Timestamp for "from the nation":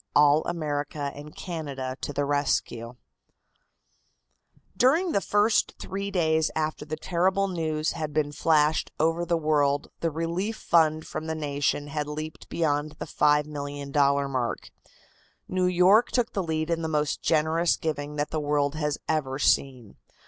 11.05-11.85